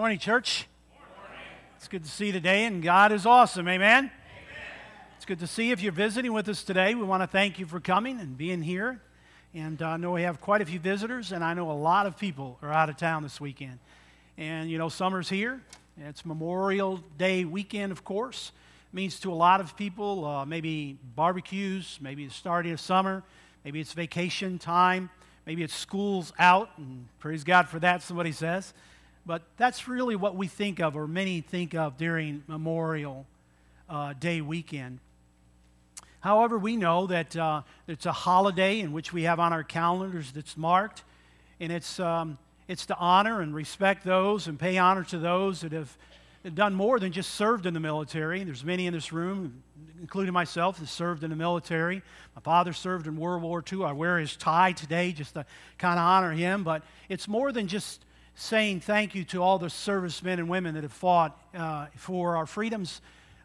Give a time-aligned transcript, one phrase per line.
[0.00, 0.68] Morning, church.
[1.76, 3.66] It's good to see you today, and God is awesome.
[3.66, 4.12] Amen?
[5.16, 5.72] It's good to see you.
[5.72, 8.62] If you're visiting with us today, we want to thank you for coming and being
[8.62, 9.00] here.
[9.54, 12.06] And uh, I know we have quite a few visitors, and I know a lot
[12.06, 13.80] of people are out of town this weekend.
[14.36, 15.60] And, you know, summer's here.
[16.00, 18.52] It's Memorial Day weekend, of course.
[18.92, 23.24] It means to a lot of people uh, maybe barbecues, maybe the starting of summer,
[23.64, 25.10] maybe it's vacation time,
[25.44, 28.72] maybe it's school's out, and praise God for that, somebody says.
[29.26, 33.26] But that's really what we think of, or many think of during Memorial
[33.88, 35.00] uh, Day weekend.
[36.20, 40.32] However, we know that uh, it's a holiday in which we have on our calendars
[40.32, 41.04] that's marked,
[41.60, 45.72] and it's, um, it's to honor and respect those and pay honor to those that
[45.72, 45.96] have
[46.54, 48.42] done more than just served in the military.
[48.42, 49.62] There's many in this room,
[50.00, 52.02] including myself, that served in the military.
[52.34, 53.84] My father served in World War II.
[53.84, 55.44] I wear his tie today just to
[55.78, 58.04] kind of honor him, but it's more than just
[58.40, 62.46] saying thank you to all the servicemen and women that have fought uh, for our
[62.46, 63.00] freedoms,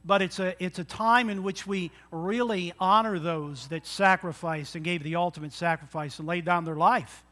[0.06, 4.86] but it's a, it's a time in which we really honor those that sacrificed and
[4.86, 7.24] gave the ultimate sacrifice and laid down their life,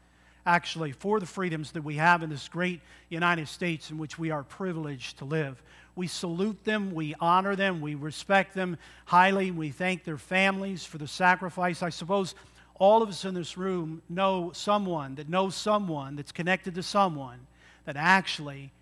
[0.44, 4.32] actually, for the freedoms that we have in this great United States in which we
[4.32, 5.62] are privileged to live.
[5.94, 10.98] We salute them, we honor them, we respect them highly, we thank their families for
[10.98, 11.80] the sacrifice.
[11.80, 12.34] I suppose
[12.80, 17.38] all of us in this room know someone that knows someone that's connected to someone
[17.84, 18.72] that actually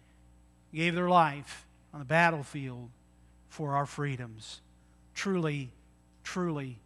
[0.74, 2.90] gave their life on the battlefield
[3.48, 4.60] for our freedoms.
[5.14, 5.70] Truly,
[6.22, 6.78] truly,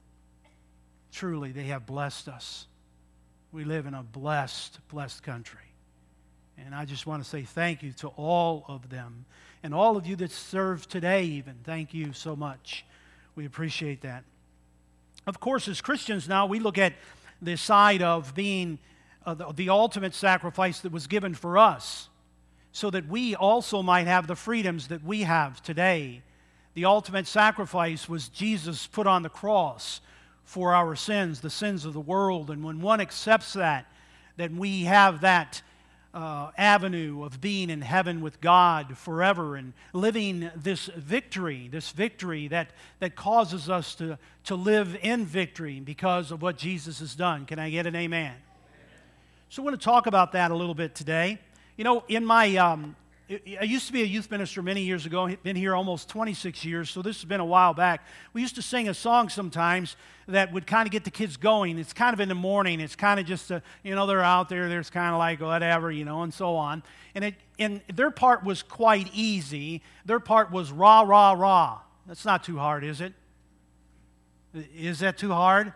[1.12, 2.66] truly, they have blessed us.
[3.52, 5.60] We live in a blessed, blessed country.
[6.58, 9.26] And I just want to say thank you to all of them.
[9.62, 11.56] And all of you that serve today, even.
[11.64, 12.84] Thank you so much.
[13.34, 14.24] We appreciate that.
[15.26, 16.92] Of course, as Christians now, we look at
[17.40, 18.78] the side of being
[19.26, 22.08] uh, the, the ultimate sacrifice that was given for us
[22.72, 26.22] so that we also might have the freedoms that we have today.
[26.74, 30.00] The ultimate sacrifice was Jesus put on the cross
[30.42, 32.50] for our sins, the sins of the world.
[32.50, 33.86] And when one accepts that,
[34.36, 35.62] then we have that
[36.12, 42.48] uh, avenue of being in heaven with God forever and living this victory, this victory
[42.48, 42.70] that,
[43.00, 47.46] that causes us to, to live in victory because of what Jesus has done.
[47.46, 48.34] Can I get an amen?
[49.54, 51.38] So, I want to talk about that a little bit today.
[51.76, 52.96] You know, in my, um,
[53.30, 56.90] I used to be a youth minister many years ago, been here almost 26 years,
[56.90, 58.04] so this has been a while back.
[58.32, 59.94] We used to sing a song sometimes
[60.26, 61.78] that would kind of get the kids going.
[61.78, 62.80] It's kind of in the morning.
[62.80, 65.92] It's kind of just, a, you know, they're out there, there's kind of like whatever,
[65.92, 66.82] you know, and so on.
[67.14, 69.82] And, it, and their part was quite easy.
[70.04, 71.78] Their part was rah, rah, rah.
[72.08, 73.12] That's not too hard, is it?
[74.76, 75.72] Is that too hard?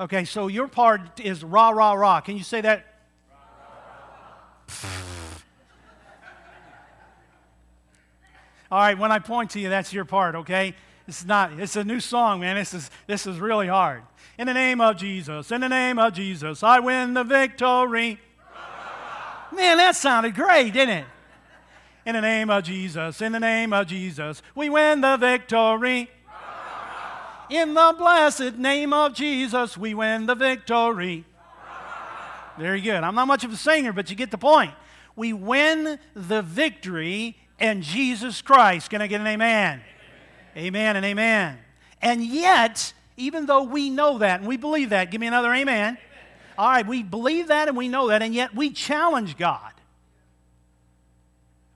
[0.00, 2.20] Okay, so your part is rah, rah, rah.
[2.20, 2.86] Can you say that
[8.74, 10.74] All right, when I point to you, that's your part, okay?
[11.06, 12.56] It's not, it's a new song, man.
[12.56, 14.02] This is, this is really hard.
[14.36, 18.18] In the name of Jesus, in the name of Jesus, I win the victory.
[19.54, 21.04] Man, that sounded great, didn't it?
[22.04, 26.10] In the name of Jesus, in the name of Jesus, we win the victory.
[27.50, 31.24] In the blessed name of Jesus, we win the victory.
[32.58, 33.02] Very good.
[33.02, 34.72] I'm not much of a singer, but you get the point.
[35.16, 38.90] We win the victory in Jesus Christ.
[38.90, 39.82] Can I get an amen?
[40.56, 41.58] Amen, amen and amen.
[42.00, 45.98] And yet, even though we know that and we believe that, give me another amen.
[45.98, 45.98] amen.
[46.56, 49.72] All right, we believe that and we know that, and yet we challenge God.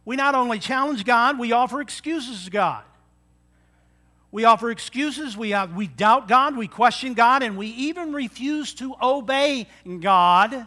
[0.04, 2.84] We not only challenge God, we offer excuses to God.
[4.30, 8.74] We offer excuses, we, have, we doubt God, we question God, and we even refuse
[8.74, 9.66] to obey
[10.00, 10.66] God.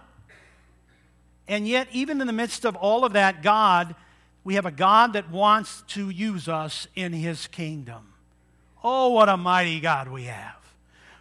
[1.47, 3.93] And yet, even in the midst of all of that, God,
[4.43, 8.13] we have a God that wants to use us in his kingdom.
[8.83, 10.55] Oh, what a mighty God we have.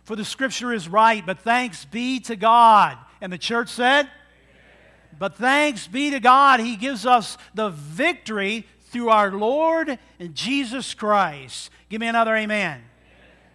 [0.04, 2.96] For the scripture is right, but thanks be to God.
[3.20, 5.18] And the church said, Amen.
[5.18, 10.94] But thanks be to God, he gives us the victory through our Lord and Jesus
[10.94, 11.70] Christ.
[11.88, 12.78] Give me another amen.
[12.78, 12.82] amen.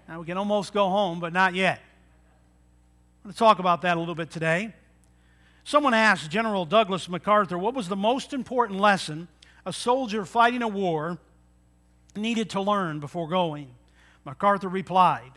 [0.07, 1.81] Now we can almost go home, but not yet.
[3.23, 4.73] I'm going to talk about that a little bit today.
[5.65, 9.27] Someone asked General Douglas MacArthur what was the most important lesson
[9.65, 11.17] a soldier fighting a war
[12.15, 13.67] needed to learn before going.
[14.23, 15.31] MacArthur replied,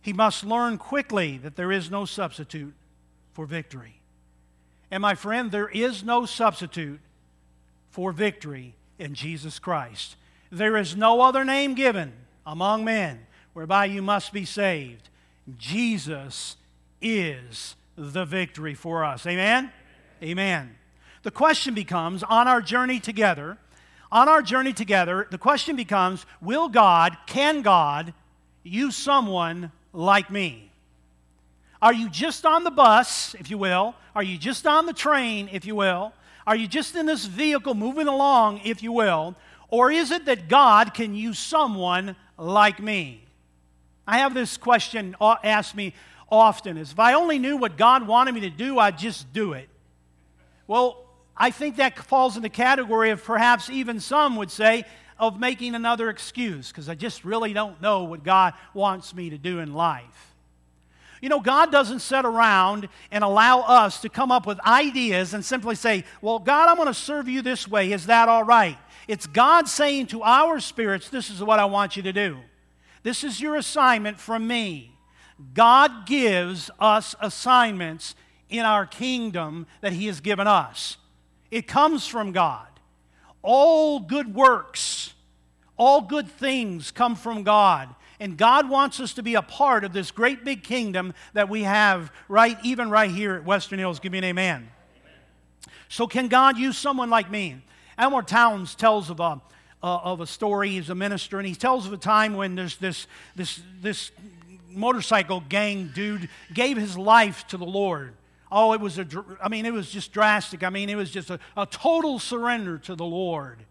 [0.00, 2.74] He must learn quickly that there is no substitute
[3.32, 4.00] for victory.
[4.90, 7.00] And my friend, there is no substitute
[7.90, 10.16] for victory in Jesus Christ.
[10.52, 12.12] There is no other name given
[12.46, 15.08] among men whereby you must be saved.
[15.56, 16.56] Jesus
[17.00, 19.26] is the victory for us.
[19.26, 19.72] Amen?
[20.22, 20.76] Amen.
[21.22, 23.56] the question becomes on our journey together,
[24.12, 28.12] on our journey together, the question becomes will God, can God
[28.62, 30.70] use someone like me?
[31.82, 33.94] Are you just on the bus, if you will?
[34.14, 36.12] Are you just on the train, if you will?
[36.46, 39.36] Are you just in this vehicle moving along, if you will?
[39.68, 43.24] Or is it that God can use someone like me?
[44.06, 45.94] I have this question asked me
[46.30, 49.52] often is if I only knew what God wanted me to do, I'd just do
[49.52, 49.68] it.
[50.66, 51.04] Well,
[51.36, 54.84] I think that falls in the category of perhaps even some would say
[55.18, 59.38] of making another excuse because I just really don't know what God wants me to
[59.38, 60.29] do in life.
[61.20, 65.44] You know, God doesn't sit around and allow us to come up with ideas and
[65.44, 67.92] simply say, Well, God, I'm going to serve you this way.
[67.92, 68.78] Is that all right?
[69.06, 72.38] It's God saying to our spirits, This is what I want you to do.
[73.02, 74.96] This is your assignment from me.
[75.54, 78.14] God gives us assignments
[78.48, 80.96] in our kingdom that He has given us.
[81.50, 82.66] It comes from God.
[83.42, 85.14] All good works,
[85.76, 87.94] all good things come from God.
[88.20, 91.62] And God wants us to be a part of this great big kingdom that we
[91.62, 93.98] have right, even right here at Western Hills.
[93.98, 94.56] Give me an amen.
[94.56, 94.68] amen.
[95.88, 97.56] So, can God use someone like me?
[97.96, 99.40] Elmer Towns tells of a,
[99.82, 100.70] uh, of a story.
[100.70, 103.06] He's a minister, and he tells of a time when there's this,
[103.36, 104.10] this, this
[104.68, 108.12] motorcycle gang dude gave his life to the Lord.
[108.52, 109.06] Oh, it was a,
[109.42, 110.62] I mean, it was just drastic.
[110.62, 113.64] I mean, it was just a, a total surrender to the Lord.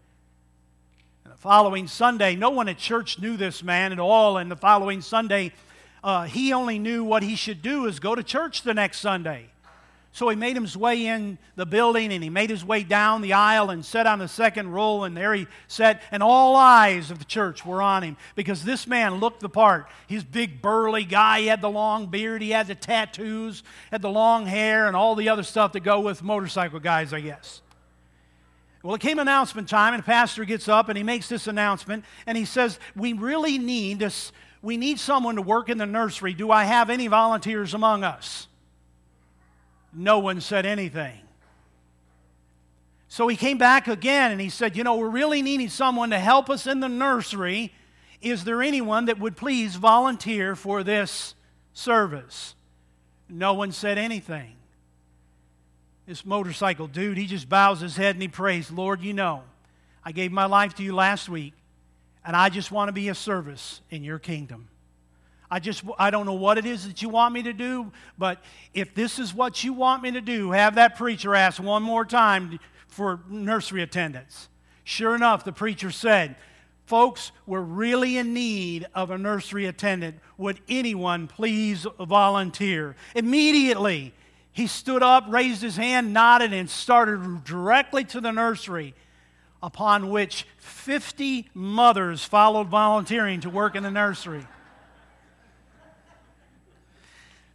[1.30, 4.36] And the following Sunday, no one at church knew this man at all.
[4.36, 5.52] And the following Sunday,
[6.02, 9.46] uh, he only knew what he should do is go to church the next Sunday.
[10.10, 13.34] So he made his way in the building and he made his way down the
[13.34, 15.04] aisle and sat on the second row.
[15.04, 18.88] And there he sat, and all eyes of the church were on him because this
[18.88, 19.86] man looked the part.
[20.08, 21.42] He's big, burly guy.
[21.42, 23.62] He had the long beard, he had the tattoos,
[23.92, 27.20] had the long hair, and all the other stuff that go with motorcycle guys, I
[27.20, 27.62] guess.
[28.82, 32.04] Well, it came announcement time, and the pastor gets up and he makes this announcement,
[32.26, 34.32] and he says, We really need this.
[34.62, 36.34] We need someone to work in the nursery.
[36.34, 38.46] Do I have any volunteers among us?
[39.92, 41.18] no one said anything.
[43.08, 46.18] So he came back again and he said, You know, we're really needing someone to
[46.18, 47.72] help us in the nursery.
[48.22, 51.34] Is there anyone that would please volunteer for this
[51.72, 52.54] service?
[53.28, 54.54] No one said anything.
[56.06, 59.42] This motorcycle dude, he just bows his head and he prays, Lord, you know,
[60.04, 61.52] I gave my life to you last week,
[62.24, 64.68] and I just want to be a service in your kingdom.
[65.50, 68.42] I just, I don't know what it is that you want me to do, but
[68.72, 72.04] if this is what you want me to do, have that preacher ask one more
[72.04, 74.48] time for nursery attendance.
[74.84, 76.36] Sure enough, the preacher said,
[76.86, 80.16] Folks, we're really in need of a nursery attendant.
[80.38, 82.96] Would anyone please volunteer?
[83.14, 84.12] Immediately,
[84.60, 88.94] he stood up, raised his hand, nodded, and started directly to the nursery,
[89.62, 94.46] upon which 50 mothers followed volunteering to work in the nursery.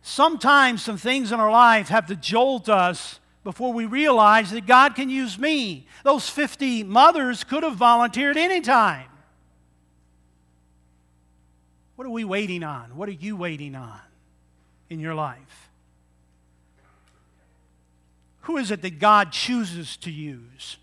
[0.01, 4.95] Sometimes some things in our life have to jolt us before we realize that God
[4.95, 5.85] can use me.
[6.03, 9.05] Those 50 mothers could have volunteered anytime.
[11.97, 12.95] What are we waiting on?
[12.95, 13.99] What are you waiting on
[14.89, 15.69] in your life?
[18.45, 20.77] Who is it that God chooses to use?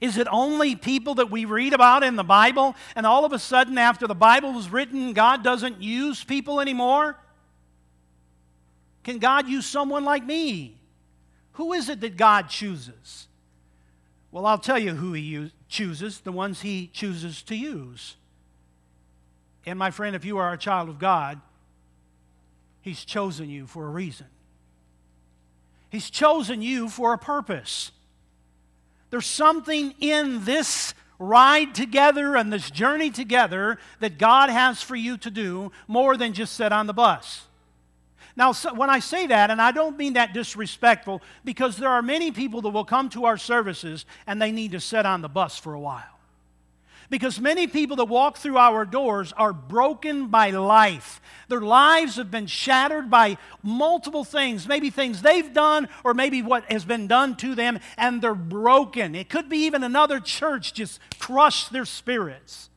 [0.00, 3.38] Is it only people that we read about in the Bible, and all of a
[3.38, 7.16] sudden, after the Bible was written, God doesn't use people anymore?
[9.04, 10.76] Can God use someone like me?
[11.52, 13.28] Who is it that God chooses?
[14.32, 18.16] Well, I'll tell you who He chooses the ones He chooses to use.
[19.64, 21.40] And my friend, if you are a child of God,
[22.82, 24.26] He's chosen you for a reason.
[25.94, 27.92] He's chosen you for a purpose.
[29.10, 35.16] There's something in this ride together and this journey together that God has for you
[35.18, 37.46] to do more than just sit on the bus.
[38.34, 42.02] Now, so when I say that, and I don't mean that disrespectful, because there are
[42.02, 45.28] many people that will come to our services and they need to sit on the
[45.28, 46.13] bus for a while.
[47.10, 51.20] Because many people that walk through our doors are broken by life.
[51.48, 56.70] Their lives have been shattered by multiple things, maybe things they've done or maybe what
[56.72, 59.14] has been done to them, and they're broken.
[59.14, 62.70] It could be even another church just crushed their spirits.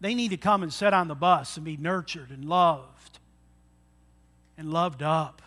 [0.00, 3.18] They need to come and sit on the bus and be nurtured and loved
[4.56, 5.42] and loved up.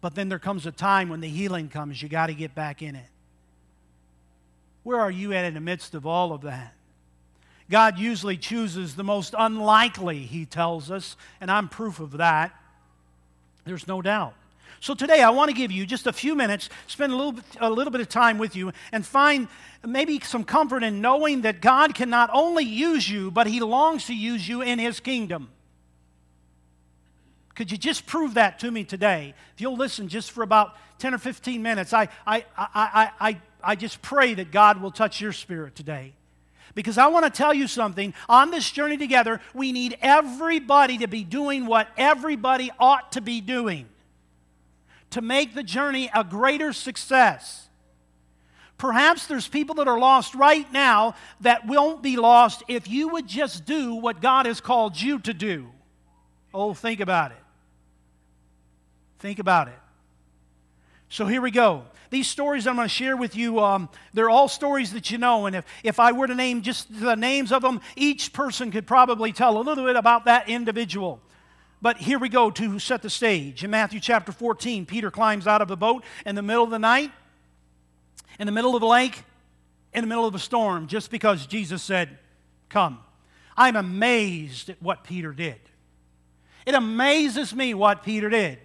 [0.00, 2.82] But then there comes a time when the healing comes, you got to get back
[2.82, 3.08] in it.
[4.86, 6.72] Where are you at in the midst of all of that?
[7.68, 12.54] God usually chooses the most unlikely, he tells us, and I'm proof of that.
[13.64, 14.34] There's no doubt.
[14.78, 17.44] So today I want to give you just a few minutes, spend a little, bit,
[17.60, 19.48] a little bit of time with you, and find
[19.84, 24.06] maybe some comfort in knowing that God can not only use you, but He longs
[24.06, 25.48] to use you in His kingdom.
[27.56, 29.34] Could you just prove that to me today?
[29.52, 33.76] If you'll listen just for about 10 or 15 minutes, I, I, I, I, I,
[33.76, 36.12] just pray that God will touch your spirit today.
[36.74, 38.12] Because I want to tell you something.
[38.28, 43.40] On this journey together, we need everybody to be doing what everybody ought to be
[43.40, 43.88] doing
[45.10, 47.68] to make the journey a greater success.
[48.78, 53.26] Perhaps there's people that are lost right now that won't be lost if you would
[53.26, 55.68] just do what God has called you to do.
[56.52, 57.38] Oh, think about it.
[59.18, 59.78] Think about it.
[61.08, 61.84] So here we go.
[62.10, 65.46] These stories I'm going to share with you, um, they're all stories that you know.
[65.46, 68.86] And if, if I were to name just the names of them, each person could
[68.86, 71.20] probably tell a little bit about that individual.
[71.82, 73.64] But here we go to set the stage.
[73.64, 76.78] In Matthew chapter 14, Peter climbs out of the boat in the middle of the
[76.78, 77.10] night,
[78.38, 79.24] in the middle of the lake,
[79.92, 82.18] in the middle of a storm, just because Jesus said,
[82.68, 82.98] Come.
[83.56, 85.58] I'm amazed at what Peter did.
[86.66, 88.58] It amazes me what Peter did.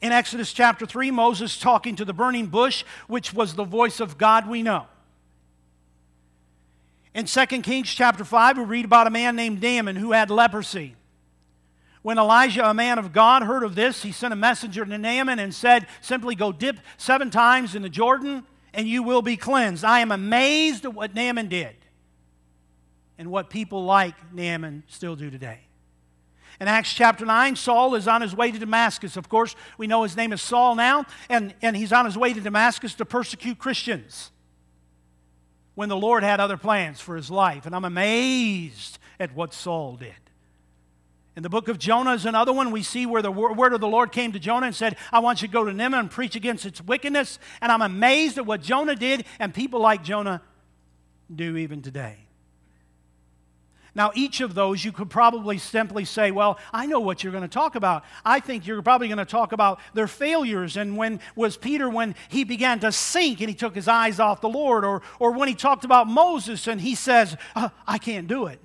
[0.00, 4.18] In Exodus chapter 3, Moses talking to the burning bush, which was the voice of
[4.18, 4.86] God we know.
[7.14, 10.96] In 2 Kings chapter 5, we read about a man named Naaman who had leprosy.
[12.02, 15.38] When Elijah, a man of God, heard of this, he sent a messenger to Naaman
[15.38, 19.82] and said, Simply go dip seven times in the Jordan and you will be cleansed.
[19.82, 21.74] I am amazed at what Naaman did
[23.18, 25.65] and what people like Naaman still do today.
[26.60, 29.16] In Acts chapter 9, Saul is on his way to Damascus.
[29.16, 32.32] Of course, we know his name is Saul now, and, and he's on his way
[32.32, 34.30] to Damascus to persecute Christians
[35.74, 37.66] when the Lord had other plans for his life.
[37.66, 40.14] And I'm amazed at what Saul did.
[41.36, 42.70] In the book of Jonah is another one.
[42.70, 45.42] We see where the word of the Lord came to Jonah and said, I want
[45.42, 47.38] you to go to Nineveh and preach against its wickedness.
[47.60, 50.40] And I'm amazed at what Jonah did, and people like Jonah
[51.32, 52.25] do even today.
[53.96, 57.42] Now, each of those you could probably simply say, Well, I know what you're going
[57.42, 58.04] to talk about.
[58.26, 60.76] I think you're probably going to talk about their failures.
[60.76, 64.42] And when was Peter when he began to sink and he took his eyes off
[64.42, 64.84] the Lord?
[64.84, 68.60] Or, or when he talked about Moses and he says, uh, I can't do it.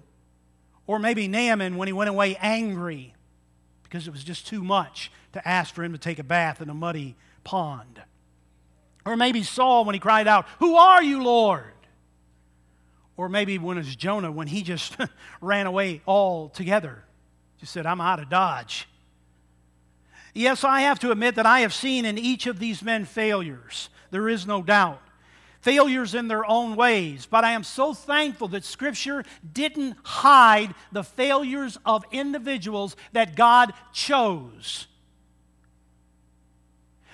[0.86, 3.14] Or maybe Naaman when he went away angry
[3.84, 6.70] because it was just too much to ask for him to take a bath in
[6.70, 8.02] a muddy pond.
[9.06, 11.72] Or maybe Saul when he cried out, Who are you, Lord?
[13.18, 14.98] Or maybe when it's Jonah when he just
[15.42, 17.04] ran away altogether.
[17.60, 18.88] Just said, I'm out of Dodge.
[20.34, 23.90] Yes, I have to admit that I have seen in each of these men failures.
[24.12, 25.02] There is no doubt
[25.62, 27.28] failures in their own ways.
[27.30, 33.74] But I am so thankful that Scripture didn't hide the failures of individuals that God
[33.94, 34.88] chose.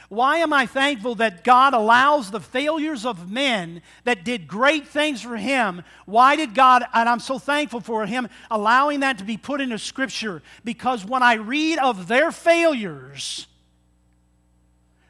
[0.10, 5.22] Why am I thankful that God allows the failures of men that did great things
[5.22, 5.84] for Him?
[6.06, 9.78] Why did God, and I'm so thankful for Him allowing that to be put into
[9.78, 10.42] Scripture?
[10.64, 13.48] Because when I read of their failures,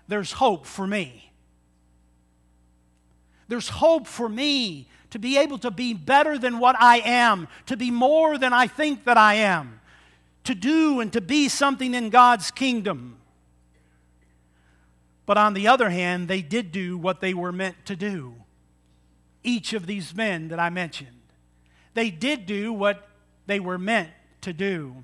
[0.08, 1.32] there's hope for me.
[3.48, 7.77] There's hope for me to be able to be better than what I am, to
[7.77, 9.80] be more than I think that I am,
[10.46, 13.18] to do and to be something in God's kingdom.
[15.27, 18.34] But on the other hand, they did do what they were meant to do.
[19.43, 21.10] Each of these men that I mentioned,
[21.93, 23.07] they did do what
[23.46, 24.10] they were meant
[24.41, 25.03] to do.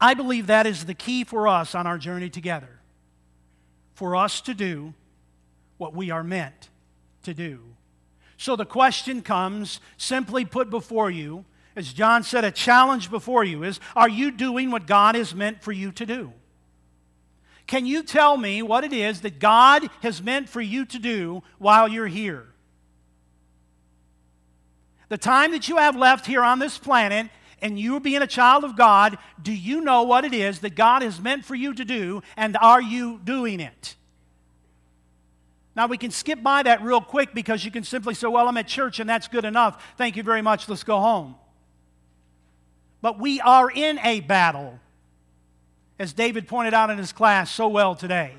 [0.00, 2.78] I believe that is the key for us on our journey together.
[3.94, 4.94] For us to do
[5.76, 6.70] what we are meant
[7.24, 7.60] to do.
[8.36, 11.44] So the question comes, simply put before you,
[11.74, 15.62] as John said, a challenge before you is Are you doing what God has meant
[15.62, 16.32] for you to do?
[17.70, 21.44] Can you tell me what it is that God has meant for you to do
[21.58, 22.48] while you're here?
[25.08, 27.28] The time that you have left here on this planet
[27.62, 31.02] and you being a child of God, do you know what it is that God
[31.02, 33.94] has meant for you to do and are you doing it?
[35.76, 38.56] Now, we can skip by that real quick because you can simply say, Well, I'm
[38.56, 39.80] at church and that's good enough.
[39.96, 40.68] Thank you very much.
[40.68, 41.36] Let's go home.
[43.00, 44.80] But we are in a battle,
[46.00, 48.32] as David pointed out in his class so well today.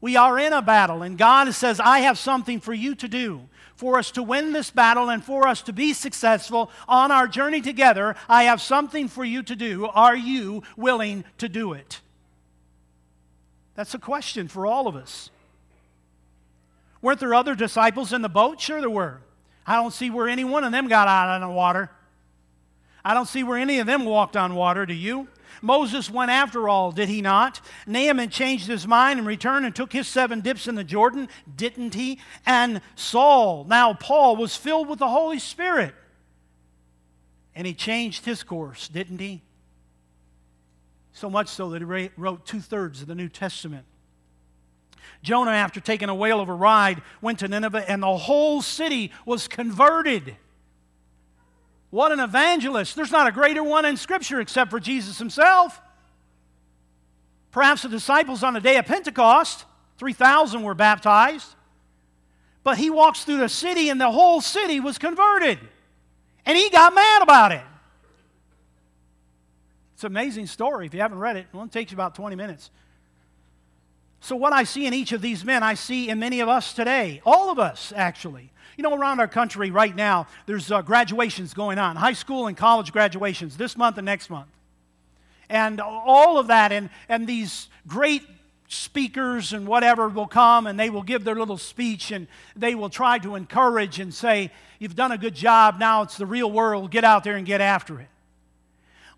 [0.00, 3.42] We are in a battle, and God says, I have something for you to do.
[3.76, 7.60] For us to win this battle and for us to be successful on our journey
[7.60, 9.88] together, I have something for you to do.
[9.88, 12.00] Are you willing to do it?
[13.74, 15.28] That's a question for all of us.
[17.02, 18.58] Weren't there other disciples in the boat?
[18.58, 19.20] Sure, there were.
[19.66, 21.90] I don't see where any one of them got out on the water.
[23.04, 25.28] I don't see where any of them walked on water, do you?
[25.66, 27.60] Moses went after all, did he not?
[27.86, 31.94] Naaman changed his mind and returned and took his seven dips in the Jordan, didn't
[31.94, 32.20] he?
[32.46, 35.94] And Saul, now Paul, was filled with the Holy Spirit.
[37.54, 39.42] And he changed his course, didn't he?
[41.12, 43.86] So much so that he wrote two thirds of the New Testament.
[45.22, 49.10] Jonah, after taking a whale of a ride, went to Nineveh, and the whole city
[49.24, 50.36] was converted.
[51.96, 52.94] What an evangelist.
[52.94, 55.80] There's not a greater one in Scripture except for Jesus himself.
[57.52, 59.64] Perhaps the disciples on the day of Pentecost,
[59.96, 61.54] 3,000 were baptized.
[62.62, 65.58] But he walks through the city, and the whole city was converted.
[66.44, 67.64] And he got mad about it.
[69.94, 70.84] It's an amazing story.
[70.84, 72.70] If you haven't read it, it only takes you about 20 minutes.
[74.20, 76.74] So, what I see in each of these men, I see in many of us
[76.74, 78.52] today, all of us actually.
[78.76, 82.56] You know, around our country right now, there's uh, graduations going on, high school and
[82.56, 84.48] college graduations this month and next month.
[85.48, 88.22] And all of that, and, and these great
[88.68, 92.90] speakers and whatever will come and they will give their little speech and they will
[92.90, 96.90] try to encourage and say, You've done a good job, now it's the real world,
[96.90, 98.08] get out there and get after it.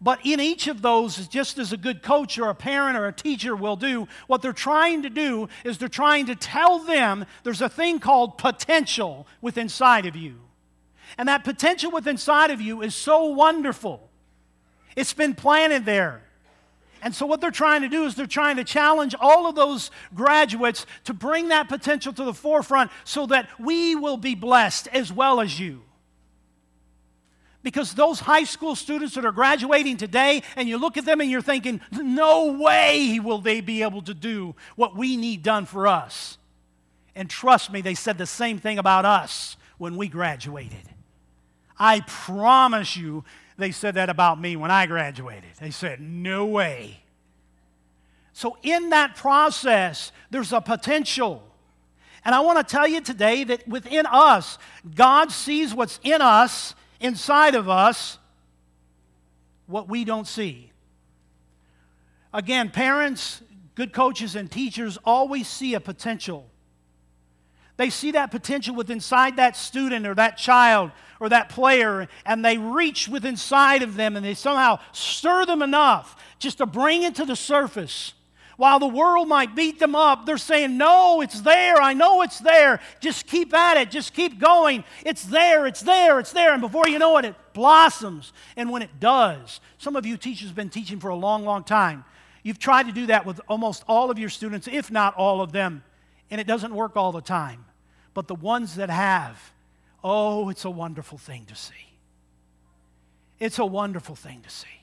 [0.00, 3.12] But in each of those, just as a good coach or a parent or a
[3.12, 7.62] teacher will do, what they're trying to do is they're trying to tell them there's
[7.62, 10.36] a thing called potential within inside of you.
[11.16, 14.08] And that potential within inside of you is so wonderful.
[14.94, 16.22] It's been planted there.
[17.02, 19.90] And so, what they're trying to do is they're trying to challenge all of those
[20.14, 25.12] graduates to bring that potential to the forefront so that we will be blessed as
[25.12, 25.82] well as you.
[27.62, 31.30] Because those high school students that are graduating today, and you look at them and
[31.30, 35.86] you're thinking, no way will they be able to do what we need done for
[35.86, 36.38] us.
[37.16, 40.88] And trust me, they said the same thing about us when we graduated.
[41.78, 43.24] I promise you,
[43.56, 45.50] they said that about me when I graduated.
[45.60, 47.00] They said, no way.
[48.32, 51.42] So, in that process, there's a potential.
[52.24, 54.58] And I want to tell you today that within us,
[54.94, 58.18] God sees what's in us inside of us
[59.66, 60.72] what we don't see.
[62.32, 63.42] Again, parents,
[63.74, 66.50] good coaches, and teachers always see a potential.
[67.76, 72.44] They see that potential within inside that student or that child or that player, and
[72.44, 77.04] they reach within inside of them and they somehow stir them enough just to bring
[77.04, 78.14] it to the surface
[78.58, 81.80] while the world might beat them up, they're saying, No, it's there.
[81.80, 82.80] I know it's there.
[82.98, 83.88] Just keep at it.
[83.88, 84.82] Just keep going.
[85.06, 85.68] It's there.
[85.68, 86.18] It's there.
[86.18, 86.52] It's there.
[86.52, 88.32] And before you know it, it blossoms.
[88.56, 91.62] And when it does, some of you teachers have been teaching for a long, long
[91.62, 92.04] time.
[92.42, 95.52] You've tried to do that with almost all of your students, if not all of
[95.52, 95.84] them.
[96.28, 97.64] And it doesn't work all the time.
[98.12, 99.52] But the ones that have,
[100.02, 101.74] oh, it's a wonderful thing to see.
[103.38, 104.77] It's a wonderful thing to see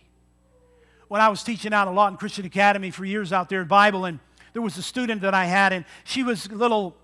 [1.07, 3.67] when I was teaching out a lot in Christian Academy for years out there in
[3.67, 4.19] Bible, and
[4.53, 6.95] there was a student that I had, and she was a little,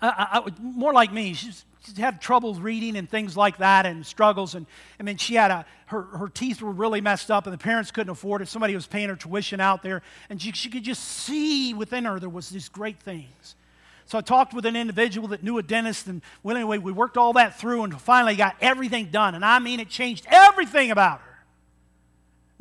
[0.00, 1.34] uh, more like me.
[1.34, 4.54] She's, she had troubles reading and things like that and struggles.
[4.54, 4.66] And
[5.00, 7.90] I mean, she had a, her, her teeth were really messed up and the parents
[7.90, 8.48] couldn't afford it.
[8.48, 10.02] Somebody was paying her tuition out there.
[10.30, 13.56] And she, she could just see within her there was these great things.
[14.06, 16.06] So I talked with an individual that knew a dentist.
[16.06, 19.34] And well, anyway, we worked all that through and finally got everything done.
[19.34, 21.31] And I mean, it changed everything about her.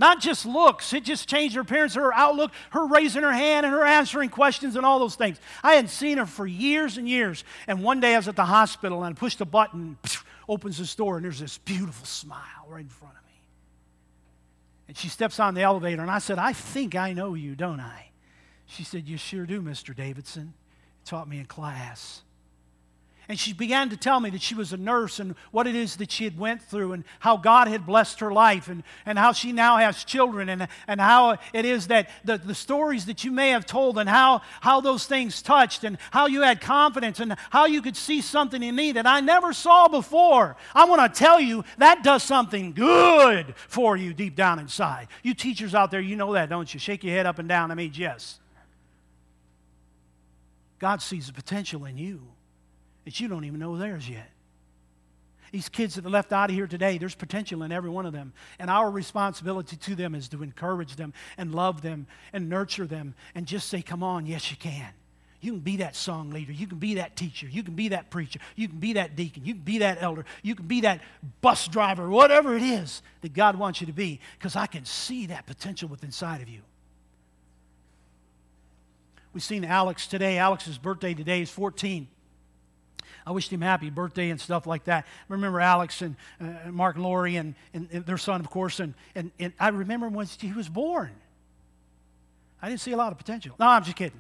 [0.02, 3.76] Not just looks, it just changed her appearance, her outlook, her raising her hand, and
[3.76, 5.40] her answering questions and all those things.
[5.62, 7.44] I hadn't seen her for years and years.
[7.68, 10.00] And one day I was at the hospital and I pushed a button,
[10.50, 13.44] opens this door, and there's this beautiful smile right in front of me.
[14.88, 17.80] And she steps on the elevator, and I said, I think I know you, don't
[17.80, 18.10] I?
[18.66, 19.96] She said, You sure do, Mr.
[19.96, 20.56] Davidson.
[20.56, 22.24] You taught me in class.
[23.32, 25.96] And she began to tell me that she was a nurse and what it is
[25.96, 29.32] that she had went through and how God had blessed her life and, and how
[29.32, 33.32] she now has children and, and how it is that the, the stories that you
[33.32, 37.38] may have told and how, how those things touched and how you had confidence and
[37.52, 40.58] how you could see something in me that I never saw before.
[40.76, 45.08] I want to tell you that does something good for you deep down inside.
[45.24, 46.82] You teachers out there, you know that, don't you?
[46.82, 47.72] Shake your head up and down.
[47.72, 48.42] I mean, yes.
[50.80, 52.28] God sees the potential in you
[53.06, 54.30] that you don't even know theirs yet.
[55.52, 58.14] These kids that are left out of here today, there's potential in every one of
[58.14, 58.32] them.
[58.58, 63.16] And our responsibility to them is to encourage them and love them and nurture them
[63.36, 64.94] and just say, Come on, yes, you can.
[65.42, 66.54] You can be that song leader.
[66.54, 67.48] You can be that teacher.
[67.48, 68.40] You can be that preacher.
[68.56, 69.44] You can be that deacon.
[69.44, 70.24] You can be that elder.
[70.44, 71.02] You can be that
[71.42, 75.26] bus driver, whatever it is that God wants you to be, because I can see
[75.26, 76.62] that potential within inside of you.
[79.34, 80.38] We've seen Alex today.
[80.38, 82.08] Alex's birthday today is 14.
[83.26, 85.06] I wished him happy birthday and stuff like that.
[85.06, 88.80] I remember Alex and uh, Mark and Lori and, and, and, their son, of course,
[88.80, 91.12] and, and, and I remember when he was born.
[92.62, 93.56] I didn't see a lot of potential.
[93.60, 94.20] No, I'm just kidding.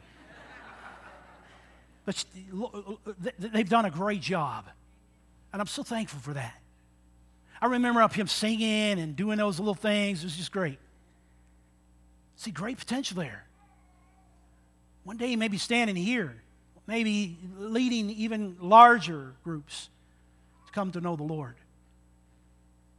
[2.05, 2.23] but
[3.39, 4.65] they've done a great job,
[5.53, 6.55] and I'm so thankful for that.
[7.61, 10.21] I remember up him singing and doing those little things.
[10.21, 10.79] It was just great.
[12.35, 13.45] See, great potential there.
[15.03, 16.41] One day he may be standing here
[16.87, 19.89] maybe leading even larger groups
[20.65, 21.55] to come to know the Lord.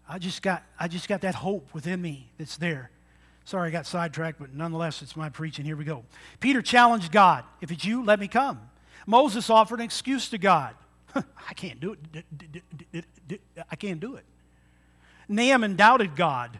[0.09, 2.91] I just got, I just got that hope within me that's there.
[3.45, 5.65] Sorry, I got sidetracked, but nonetheless, it's my preaching.
[5.65, 6.05] Here we go.
[6.41, 7.45] Peter challenged God.
[7.61, 8.61] If it's you, let me come.
[9.07, 10.75] Moses offered an excuse to God.
[11.15, 13.05] I can't do it.
[13.71, 14.25] I can't do it.
[15.29, 16.59] Naaman doubted God.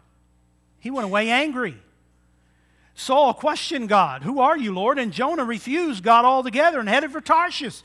[0.79, 1.77] He went away angry.
[2.95, 4.99] Saul questioned God, Who are you, Lord?
[4.99, 7.81] And Jonah refused God altogether and headed for Tarshish.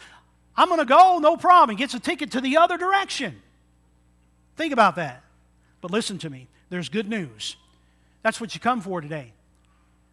[0.57, 1.77] I'm going to go, no problem.
[1.77, 3.41] Gets a ticket to the other direction.
[4.57, 5.23] Think about that.
[5.81, 7.57] But listen to me there's good news.
[8.23, 9.33] That's what you come for today.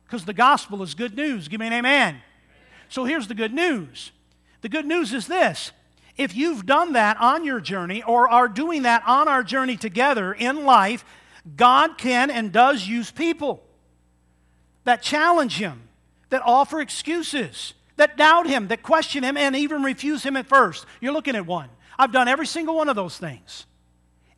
[0.05, 1.47] Because the gospel is good news.
[1.47, 2.09] Give me an amen.
[2.09, 2.21] amen.
[2.89, 4.11] So here's the good news
[4.61, 5.71] the good news is this
[6.15, 10.31] if you've done that on your journey or are doing that on our journey together
[10.31, 11.03] in life,
[11.57, 13.64] God can and does use people
[14.85, 15.81] that challenge him,
[16.29, 20.85] that offer excuses, that doubt him, that question him, and even refuse him at first.
[21.01, 21.69] You're looking at one.
[21.99, 23.65] I've done every single one of those things.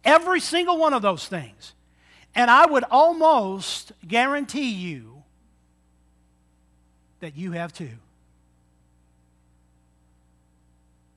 [0.03, 1.73] Every single one of those things.
[2.35, 5.23] And I would almost guarantee you
[7.19, 7.89] that you have too.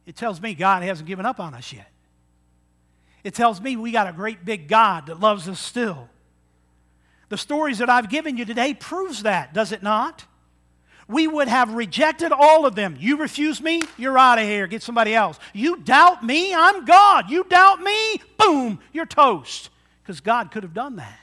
[0.07, 1.91] It tells me God hasn't given up on us yet.
[3.23, 6.09] It tells me we got a great big God that loves us still.
[7.31, 10.27] The stories that I've given you today proves that, does it not?
[11.09, 12.97] We would have rejected all of them.
[12.99, 14.67] You refuse me, you're out of here.
[14.67, 15.39] Get somebody else.
[15.53, 17.31] You doubt me, I'm God.
[17.31, 19.71] You doubt me, boom, you're toast.
[20.03, 21.19] Because God could have done that.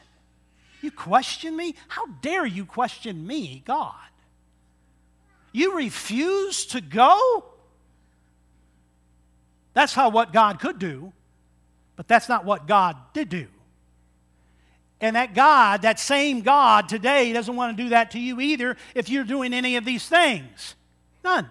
[0.82, 1.76] You question me?
[1.89, 3.93] How dare you question me, God?
[5.52, 7.46] You refuse to go?
[9.74, 11.12] That's how what God could do,
[11.98, 13.48] but that's not what God did do.
[14.99, 18.77] And that God, that same God today, doesn't want to do that to you either
[18.95, 20.75] if you're doing any of these things.
[21.23, 21.47] None.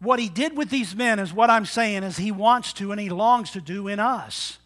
[0.00, 3.00] What he did with these men is what I'm saying is he wants to and
[3.00, 4.58] he longs to do in us.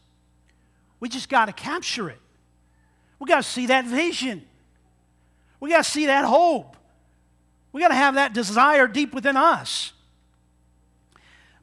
[1.01, 2.19] We just got to capture it.
[3.19, 4.43] We got to see that vision.
[5.61, 6.77] We got to see that hope.
[7.73, 9.93] We got to have that desire deep within us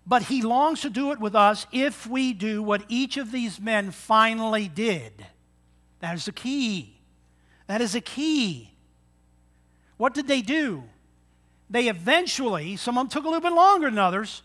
[0.08, 3.60] but he longs to do it with us if we do what each of these
[3.60, 5.26] men finally did.
[6.00, 6.96] That is the key.
[7.68, 8.72] That is a key.
[9.98, 10.84] What did they do?
[11.70, 14.44] They eventually, some of them took a little bit longer than others,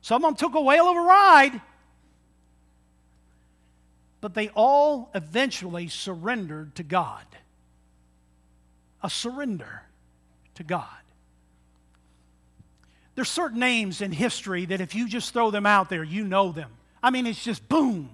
[0.00, 1.60] some of them took a whale of a ride,
[4.20, 7.24] but they all eventually surrendered to God.
[9.04, 9.82] A surrender
[10.56, 11.03] to God.
[13.14, 16.50] There's certain names in history that if you just throw them out there, you know
[16.52, 16.70] them.
[17.02, 18.10] I mean, it's just boom.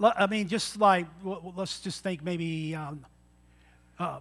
[0.00, 1.06] I mean, just like,
[1.56, 3.04] let's just think maybe um,
[3.98, 4.20] uh,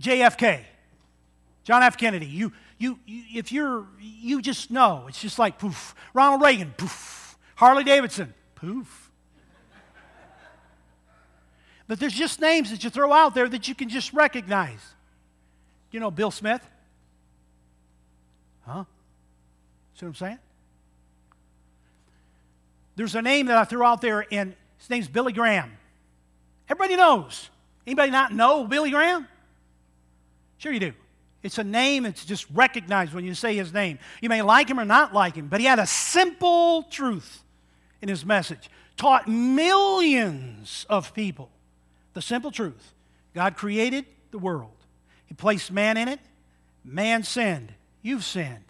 [0.00, 0.62] JFK,
[1.64, 1.96] John F.
[1.96, 2.26] Kennedy.
[2.26, 5.06] You, you, you, if you're, you just know.
[5.08, 5.94] It's just like poof.
[6.14, 7.38] Ronald Reagan, poof.
[7.56, 9.10] Harley Davidson, poof.
[11.88, 14.80] But there's just names that you throw out there that you can just recognize.
[15.90, 16.60] You know Bill Smith?
[18.66, 18.84] Huh?
[19.94, 20.38] See what I'm saying?
[22.96, 25.70] There's a name that I threw out there, and his name's Billy Graham.
[26.68, 27.50] Everybody knows.
[27.86, 29.28] Anybody not know Billy Graham?
[30.58, 30.92] Sure you do.
[31.42, 33.98] It's a name that's just recognized when you say his name.
[34.20, 37.44] You may like him or not like him, but he had a simple truth
[38.02, 38.68] in his message.
[38.96, 41.50] Taught millions of people
[42.14, 42.94] the simple truth
[43.34, 44.74] God created the world,
[45.26, 46.18] He placed man in it,
[46.82, 47.72] man sinned.
[48.06, 48.62] You've sinned.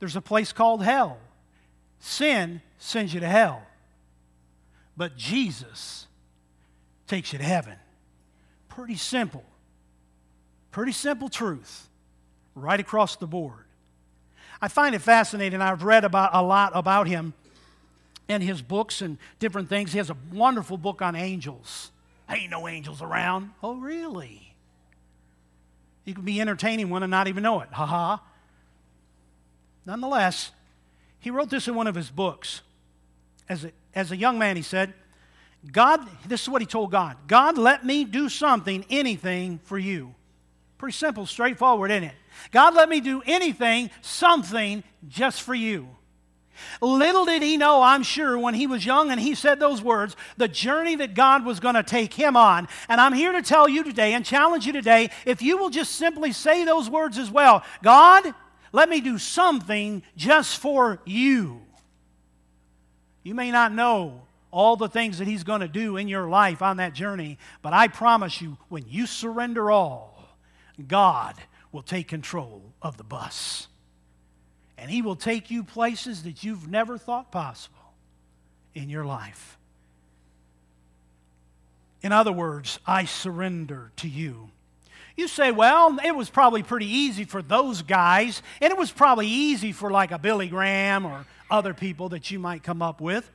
[0.00, 1.16] There's a place called hell.
[1.98, 3.62] Sin sends you to hell.
[4.98, 6.06] But Jesus
[7.06, 7.76] takes you to heaven.
[8.68, 9.44] Pretty simple.
[10.72, 11.88] Pretty simple truth
[12.54, 13.64] right across the board.
[14.60, 15.62] I find it fascinating.
[15.62, 17.32] I've read about a lot about him
[18.28, 19.92] and his books and different things.
[19.92, 21.90] He has a wonderful book on angels.
[22.28, 23.52] Ain't no angels around.
[23.62, 24.54] Oh, really?
[26.04, 27.70] You can be entertaining one and not even know it.
[27.72, 28.22] Ha ha.
[29.86, 30.50] Nonetheless,
[31.18, 32.62] he wrote this in one of his books.
[33.48, 34.94] As a, as a young man, he said,
[35.70, 40.14] God, this is what he told God God, let me do something, anything for you.
[40.78, 42.14] Pretty simple, straightforward, isn't it?
[42.50, 45.88] God let me do anything, something just for you.
[46.80, 50.14] Little did he know, I'm sure, when he was young and he said those words,
[50.36, 52.68] the journey that God was going to take him on.
[52.88, 55.92] And I'm here to tell you today and challenge you today if you will just
[55.92, 58.34] simply say those words as well God,
[58.74, 61.60] let me do something just for you.
[63.22, 66.60] You may not know all the things that he's going to do in your life
[66.60, 70.36] on that journey, but I promise you, when you surrender all,
[70.88, 71.36] God
[71.70, 73.68] will take control of the bus
[74.76, 77.94] and He will take you places that you've never thought possible
[78.74, 79.56] in your life.
[82.02, 84.50] In other words, I surrender to you.
[85.16, 89.28] You say, well, it was probably pretty easy for those guys, and it was probably
[89.28, 93.30] easy for like a Billy Graham or other people that you might come up with.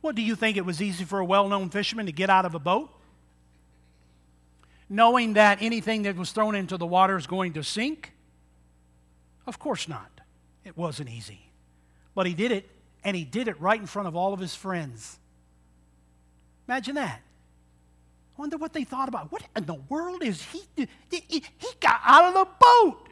[0.00, 2.44] What do you think it was easy for a well known fisherman to get out
[2.44, 2.90] of a boat?
[4.88, 8.12] Knowing that anything that was thrown into the water is going to sink?
[9.46, 10.20] Of course not.
[10.64, 11.40] It wasn't easy.
[12.14, 12.68] But he did it,
[13.04, 15.18] and he did it right in front of all of his friends.
[16.66, 17.20] Imagine that.
[18.40, 19.30] Wonder what they thought about.
[19.30, 20.88] What in the world is he?
[21.10, 21.42] He
[21.78, 23.10] got out of the boat.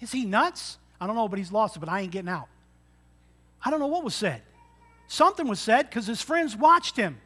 [0.00, 0.76] Is he nuts?
[1.00, 2.48] I don't know, but he's lost it, but I ain't getting out.
[3.64, 4.42] I don't know what was said.
[5.06, 7.20] Something was said because his friends watched him.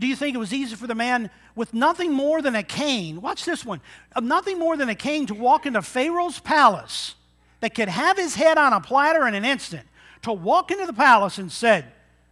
[0.00, 3.20] Do you think it was easy for the man with nothing more than a cane?
[3.20, 3.80] Watch this one.
[4.20, 7.14] Nothing more than a cane to walk into Pharaoh's palace
[7.60, 9.86] that could have his head on a platter in an instant
[10.22, 11.84] to walk into the palace and said,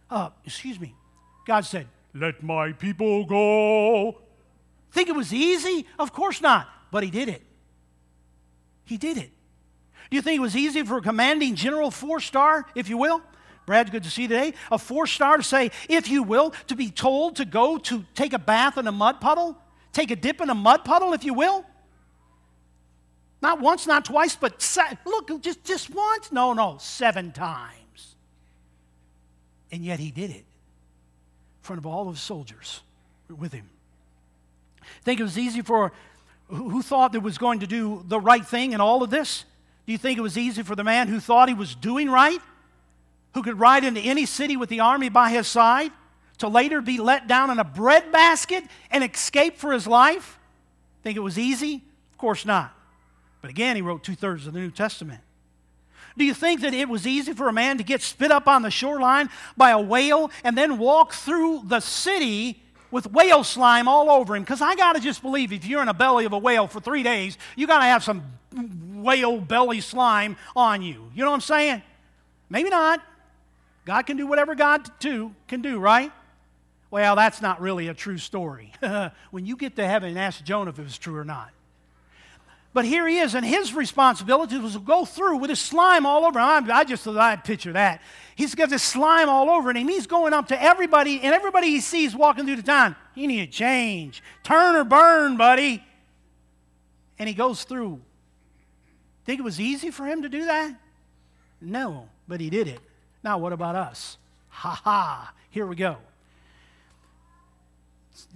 [0.09, 0.93] uh, excuse me,
[1.45, 1.87] God said,
[2.19, 4.21] let my people go.
[4.91, 5.85] Think it was easy?
[5.99, 6.67] Of course not.
[6.91, 7.43] But he did it.
[8.85, 9.31] He did it.
[10.09, 13.21] Do you think it was easy for a commanding general, four star, if you will?
[13.65, 14.53] Brad, good to see you today.
[14.71, 18.31] A four star to say, if you will, to be told to go to take
[18.31, 19.57] a bath in a mud puddle,
[19.91, 21.65] take a dip in a mud puddle, if you will.
[23.41, 26.31] Not once, not twice, but se- look, just, just once.
[26.31, 28.15] No, no, seven times.
[29.71, 30.46] And yet he did it
[31.67, 32.81] front of all of his soldiers
[33.29, 33.69] with him.
[35.03, 35.91] Think it was easy for
[36.47, 39.43] who thought that was going to do the right thing in all of this?
[39.85, 42.39] Do you think it was easy for the man who thought he was doing right,
[43.33, 45.91] who could ride into any city with the army by his side,
[46.37, 50.39] to later be let down in a bread basket and escape for his life?
[51.03, 51.83] Think it was easy?
[52.13, 52.73] Of course not.
[53.41, 55.21] But again, he wrote two thirds of the New Testament.
[56.17, 58.63] Do you think that it was easy for a man to get spit up on
[58.63, 64.09] the shoreline by a whale and then walk through the city with whale slime all
[64.09, 64.41] over him?
[64.41, 66.79] Because I got to just believe if you're in a belly of a whale for
[66.79, 68.23] three days, you got to have some
[68.95, 71.11] whale belly slime on you.
[71.13, 71.83] You know what I'm saying?
[72.49, 73.01] Maybe not.
[73.85, 76.11] God can do whatever God too can do, right?
[76.89, 78.73] Well, that's not really a true story.
[79.31, 81.51] when you get to heaven, and ask Jonah if it was true or not.
[82.77, 86.25] But here he is, and his responsibility was to go through with his slime all
[86.25, 86.39] over.
[86.39, 88.03] I just thought I'd picture that.
[88.35, 89.87] He's got this slime all over him.
[89.87, 92.95] He's going up to everybody, and everybody he sees walking through the town.
[93.15, 94.21] You need a change.
[94.43, 95.83] Turn or burn, buddy.
[97.17, 97.99] And he goes through.
[99.25, 100.79] Think it was easy for him to do that?
[101.59, 102.79] No, but he did it.
[103.23, 104.19] Now, what about us?
[104.49, 105.33] Ha ha.
[105.49, 105.97] Here we go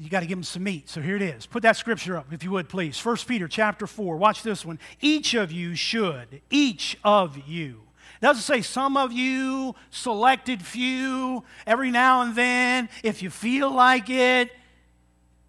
[0.02, 0.90] you got to give them some meat.
[0.90, 1.46] So here it is.
[1.46, 3.04] Put that scripture up, if you would, please.
[3.04, 4.18] 1 Peter chapter 4.
[4.18, 4.80] Watch this one.
[5.00, 7.82] Each of you should, each of you.
[8.22, 13.72] It doesn't say some of you, selected few, every now and then, if you feel
[13.72, 14.52] like it.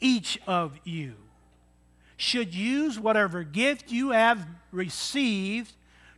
[0.00, 1.14] Each of you
[2.16, 5.72] should use whatever gift you have received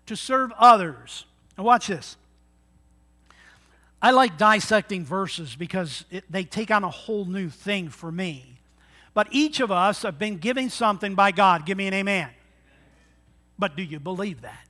[0.06, 1.24] to serve others.
[1.56, 2.16] Now, watch this.
[4.04, 8.60] I like dissecting verses because it, they take on a whole new thing for me.
[9.14, 11.64] But each of us have been given something by God.
[11.64, 12.28] Give me an amen.
[13.58, 14.68] But do you believe that?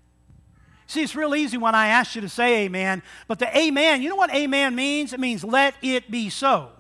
[0.87, 4.09] See, it's real easy when I ask you to say amen, but the amen, you
[4.09, 5.13] know what amen means?
[5.13, 6.71] It means let it be so.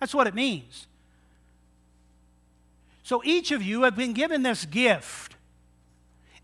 [0.00, 0.88] That's what it means.
[3.04, 5.36] So each of you have been given this gift,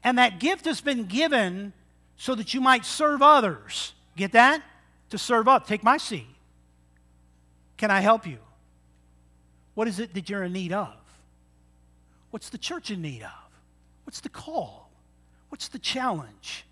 [0.05, 1.73] and that gift has been given
[2.17, 3.95] so that you might serve others.
[4.15, 4.63] Get that?
[5.11, 5.67] To serve up.
[5.67, 6.27] Take my seat.
[7.77, 8.39] Can I help you?
[9.75, 10.95] What is it that you're in need of?
[12.31, 13.31] What's the church in need of?
[14.05, 14.91] What's the call?
[15.49, 16.65] What's the challenge?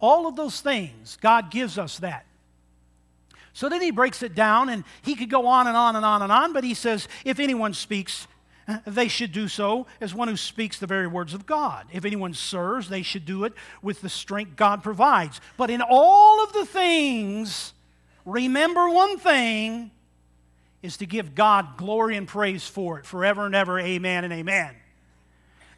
[0.00, 2.26] All of those things, God gives us that.
[3.52, 6.22] So then he breaks it down, and he could go on and on and on
[6.22, 8.26] and on, but he says, if anyone speaks
[8.66, 11.86] Uh, they should do so as one who speaks the very words of God.
[11.92, 15.40] If anyone serves, they should do it with the strength God provides.
[15.56, 17.74] But in all of the things,
[18.24, 19.90] remember one thing
[20.82, 23.78] is to give God glory and praise for it forever and ever.
[23.78, 24.74] Amen and amen.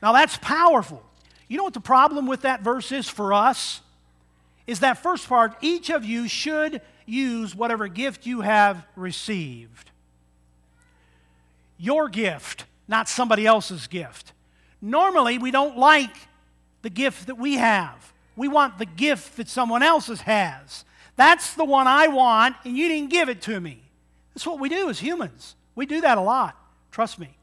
[0.02, 1.02] Now that's powerful.
[1.48, 3.80] You know what the problem with that verse is for us?
[4.66, 9.90] Is that first part, each of you should use whatever gift you have received.
[11.78, 14.32] Your gift, not somebody else's gift.
[14.80, 16.14] Normally, we don't like
[16.82, 18.12] the gift that we have.
[18.36, 20.84] We want the gift that someone else's has.
[21.16, 23.82] That's the one I want, and you didn't give it to me.
[24.34, 25.56] That's what we do as humans.
[25.74, 26.56] We do that a lot.
[26.90, 27.36] Trust me.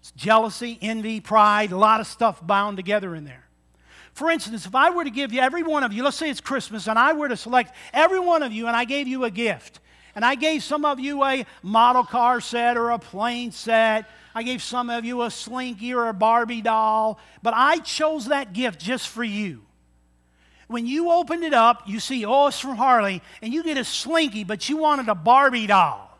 [0.00, 3.44] It's jealousy, envy, pride, a lot of stuff bound together in there.
[4.14, 6.40] For instance, if I were to give you, every one of you, let's say it's
[6.40, 9.30] Christmas, and I were to select every one of you and I gave you a
[9.30, 9.80] gift,
[10.14, 14.42] and I gave some of you a model car set or a plane set, I
[14.42, 18.80] gave some of you a slinky or a Barbie doll, but I chose that gift
[18.80, 19.62] just for you.
[20.68, 23.84] When you opened it up, you see, oh, it's from Harley, and you get a
[23.84, 26.18] slinky, but you wanted a Barbie doll.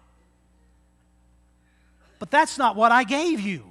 [2.18, 3.64] But that's not what I gave you.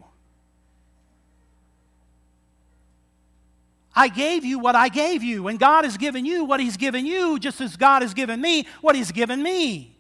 [3.95, 7.06] I gave you what I gave you, and God has given you what He's given
[7.06, 9.95] you, just as God has given me what He's given me.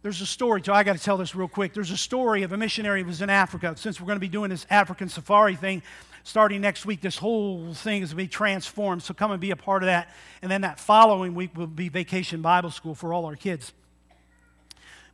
[0.00, 1.74] There's a story, so I got to tell this real quick.
[1.74, 3.74] There's a story of a missionary who was in Africa.
[3.76, 5.82] Since we're going to be doing this African safari thing
[6.22, 9.02] starting next week, this whole thing is going to be transformed.
[9.02, 10.14] So come and be a part of that.
[10.40, 13.72] And then that following week will be Vacation Bible School for all our kids.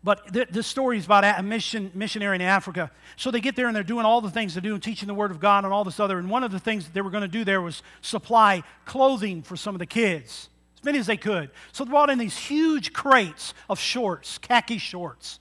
[0.03, 2.91] But th- this story is about a mission, missionary in Africa.
[3.17, 5.15] So they get there and they're doing all the things they do and teaching the
[5.15, 6.19] Word of God and all this other.
[6.19, 9.43] And one of the things that they were going to do there was supply clothing
[9.43, 10.51] for some of the kids,
[10.85, 11.51] many as they could.
[11.73, 15.41] So they brought in these huge crates of shorts, khaki shorts.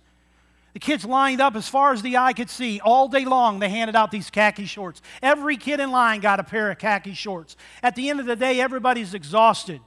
[0.74, 2.80] The kids lined up as far as the eye could see.
[2.80, 5.02] All day long, they handed out these khaki shorts.
[5.22, 7.56] Every kid in line got a pair of khaki shorts.
[7.84, 9.82] At the end of the day, everybody's exhausted.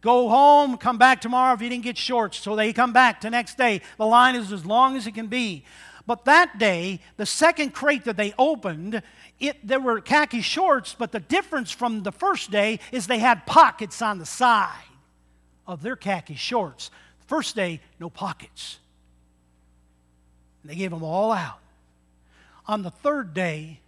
[0.00, 2.38] Go home, come back tomorrow if you didn't get shorts.
[2.38, 3.82] So they come back the next day.
[3.98, 5.64] The line is as long as it can be.
[6.06, 9.00] But that day, the second crate that they opened,
[9.38, 13.46] it, there were khaki shorts, but the difference from the first day is they had
[13.46, 14.72] pockets on the side
[15.66, 16.90] of their khaki shorts.
[17.26, 18.78] First day, no pockets.
[20.64, 21.58] They gave them all out.
[22.66, 23.80] On the third day,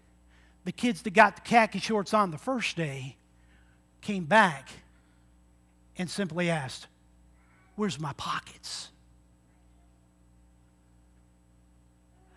[0.64, 3.16] the kids that got the khaki shorts on the first day
[4.00, 4.68] came back
[5.96, 6.86] and simply asked,
[7.76, 8.90] Where's my pockets?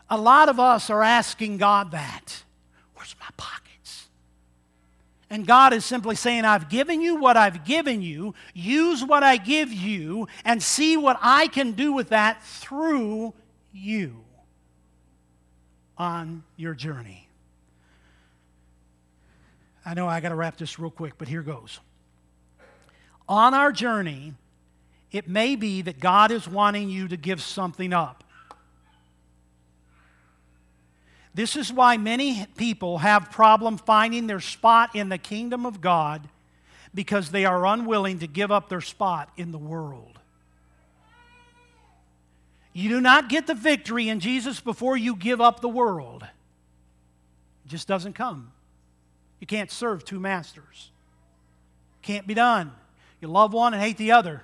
[0.10, 2.44] A lot of us are asking God that.
[2.96, 3.67] Where's my pockets?
[5.30, 8.34] And God is simply saying, I've given you what I've given you.
[8.54, 13.34] Use what I give you and see what I can do with that through
[13.74, 14.24] you
[15.98, 17.28] on your journey.
[19.86, 21.80] I know I got to wrap this real quick, but here goes
[23.28, 24.34] on our journey,
[25.12, 28.24] it may be that God is wanting you to give something up.
[31.38, 36.28] This is why many people have problem finding their spot in the kingdom of God
[36.96, 40.18] because they are unwilling to give up their spot in the world.
[42.74, 46.24] You do not get the victory in Jesus before you give up the world.
[46.24, 48.52] It just doesn't come.
[49.40, 50.90] You can't serve two masters.
[52.02, 52.72] Can't be done.
[53.22, 54.42] You love one and hate the other.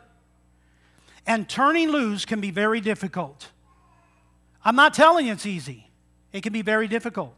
[1.25, 3.49] And turning loose can be very difficult.
[4.63, 5.87] I'm not telling you it's easy,
[6.33, 7.37] it can be very difficult.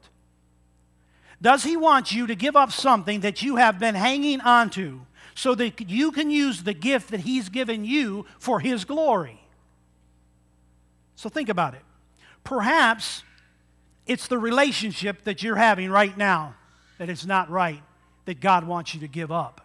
[1.42, 5.02] Does he want you to give up something that you have been hanging onto
[5.36, 9.42] so that you can use the gift that he's given you for his glory?
[11.16, 11.82] So think about it.
[12.44, 13.24] Perhaps
[14.08, 16.56] it's the relationship that you're having right now
[16.98, 17.84] that is not right
[18.26, 19.65] that God wants you to give up.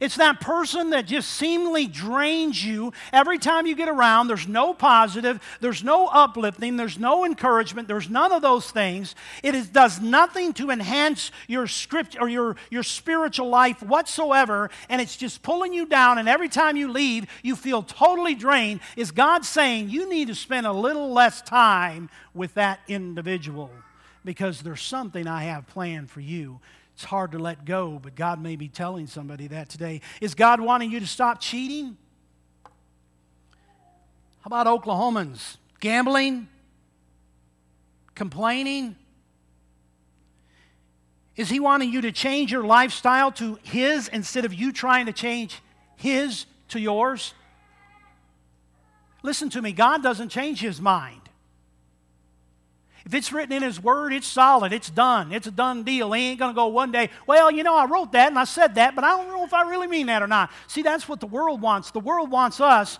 [0.00, 4.28] It's that person that just seemingly drains you every time you get around.
[4.28, 9.14] There's no positive, there's no uplifting, there's no encouragement, there's none of those things.
[9.42, 15.00] It is, does nothing to enhance your script or your, your spiritual life whatsoever, and
[15.00, 16.18] it's just pulling you down.
[16.18, 18.80] And every time you leave, you feel totally drained.
[18.96, 23.70] Is God saying you need to spend a little less time with that individual
[24.24, 26.60] because there's something I have planned for you?
[26.94, 30.00] It's hard to let go, but God may be telling somebody that today.
[30.20, 31.96] Is God wanting you to stop cheating?
[34.40, 35.56] How about Oklahomans?
[35.80, 36.48] Gambling?
[38.14, 38.94] Complaining?
[41.34, 45.12] Is He wanting you to change your lifestyle to His instead of you trying to
[45.12, 45.60] change
[45.96, 47.34] His to yours?
[49.24, 51.23] Listen to me, God doesn't change His mind.
[53.06, 54.72] If it's written in His Word, it's solid.
[54.72, 55.30] It's done.
[55.30, 56.12] It's a done deal.
[56.12, 58.44] He ain't going to go one day, well, you know, I wrote that and I
[58.44, 60.50] said that, but I don't know if I really mean that or not.
[60.68, 61.90] See, that's what the world wants.
[61.90, 62.98] The world wants us.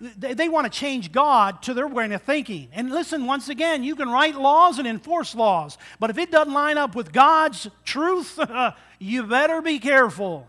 [0.00, 2.68] they, they want to change God to their way of thinking.
[2.72, 6.54] And listen, once again, you can write laws and enforce laws, but if it doesn't
[6.54, 8.38] line up with God's truth,
[9.00, 10.46] you better be careful.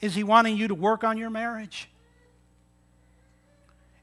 [0.00, 1.89] Is He wanting you to work on your marriage?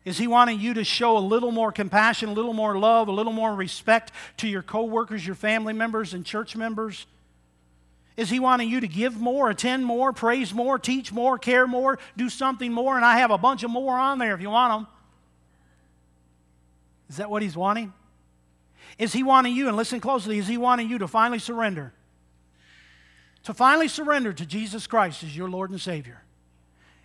[0.07, 3.11] Is he wanting you to show a little more compassion, a little more love, a
[3.11, 7.05] little more respect to your coworkers, your family members, and church members?
[8.15, 11.99] Is he wanting you to give more, attend more, praise more, teach more, care more,
[12.15, 12.95] do something more?
[12.95, 14.87] And I have a bunch of more on there if you want them.
[17.09, 17.91] Is that what he's wanting?
[18.97, 21.91] Is he wanting you, and listen closely, is he wanting you to finally surrender?
[23.43, 26.23] To finally surrender to Jesus Christ as your Lord and Savior.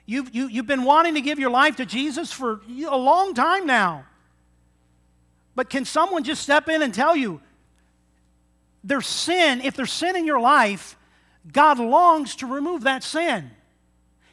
[0.07, 3.66] You've, you, you've been wanting to give your life to Jesus for a long time
[3.66, 4.05] now.
[5.55, 7.40] But can someone just step in and tell you
[8.84, 10.96] there's sin, if there's sin in your life,
[11.50, 13.50] God longs to remove that sin.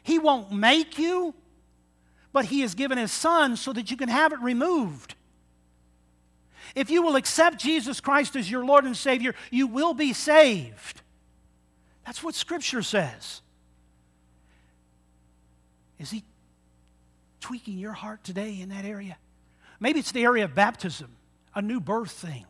[0.02, 1.34] He won't make you,
[2.32, 5.14] but He has given His Son so that you can have it removed.
[6.74, 11.02] If you will accept Jesus Christ as your Lord and Savior, you will be saved.
[12.06, 13.42] That's what Scripture says.
[16.00, 16.24] Is He
[17.40, 19.16] tweaking your heart today in that area?
[19.78, 21.10] Maybe it's the area of baptism,
[21.54, 22.46] a new birth thing.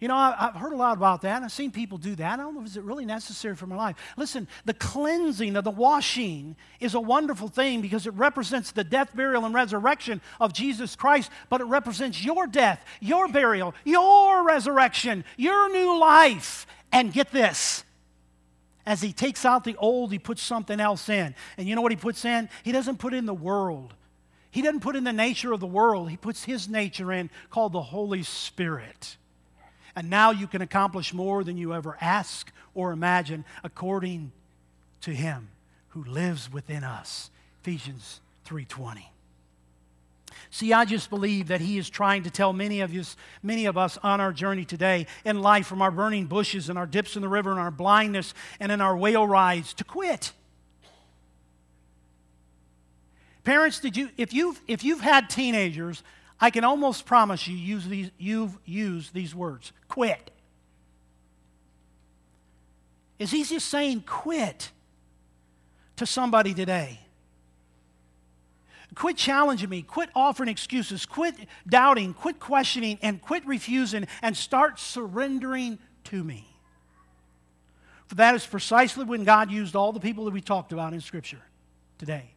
[0.00, 1.42] You know, I've heard a lot about that.
[1.42, 2.38] I've seen people do that.
[2.38, 3.96] I don't know if it's really necessary for my life.
[4.18, 9.14] Listen, the cleansing of the washing is a wonderful thing because it represents the death,
[9.14, 15.24] burial, and resurrection of Jesus Christ, but it represents your death, your burial, your resurrection,
[15.38, 16.66] your new life.
[16.92, 17.84] And get this
[18.86, 21.34] as he takes out the old, he puts something else in.
[21.56, 22.48] And you know what he puts in?
[22.62, 23.94] He doesn't put in the world.
[24.50, 26.10] He doesn't put in the nature of the world.
[26.10, 29.16] He puts his nature in called the Holy Spirit.
[29.96, 34.32] And now you can accomplish more than you ever ask or imagine according
[35.02, 35.48] to him
[35.88, 37.30] who lives within us.
[37.62, 39.13] Ephesians 3:20.
[40.54, 43.76] See, I just believe that He is trying to tell many of, us, many of
[43.76, 47.22] us on our journey today in life, from our burning bushes and our dips in
[47.22, 50.30] the river and our blindness and in our whale rides, to quit.
[53.42, 56.04] Parents, did you, if, you've, if you've had teenagers,
[56.40, 60.30] I can almost promise you use these, you've used these words quit.
[63.18, 64.70] Is he just saying quit
[65.96, 67.00] to somebody today?
[68.94, 69.82] Quit challenging me.
[69.82, 71.06] Quit offering excuses.
[71.06, 71.34] Quit
[71.66, 72.14] doubting.
[72.14, 76.46] Quit questioning and quit refusing and start surrendering to me.
[78.06, 81.00] For that is precisely when God used all the people that we talked about in
[81.00, 81.42] Scripture
[81.98, 82.30] today.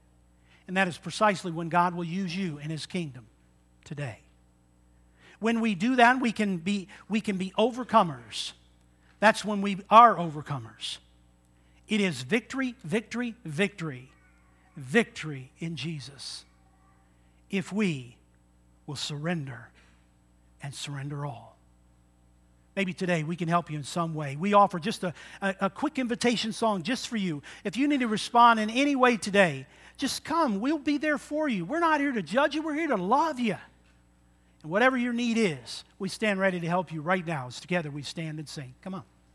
[0.67, 3.27] And that is precisely when God will use you in His kingdom
[3.83, 4.19] today.
[5.39, 8.53] When we do that, we can be, we can be overcomers.
[9.19, 10.97] That's when we are overcomers.
[11.87, 14.11] It is victory, victory, victory,
[14.75, 16.45] victory in Jesus
[17.49, 18.17] if we
[18.85, 19.69] will surrender
[20.61, 21.57] and surrender all.
[22.75, 24.35] Maybe today we can help you in some way.
[24.35, 27.41] We offer just a, a, a, quick invitation song just for you.
[27.63, 29.65] If you need to respond in any way today,
[29.97, 30.59] just come.
[30.59, 31.65] We'll be there for you.
[31.65, 33.57] We're not here to judge you, we're here to love you.
[34.61, 37.89] And whatever your need is, we stand ready to help you right now as together
[37.89, 38.75] we stand and sing.
[38.83, 39.03] Come on.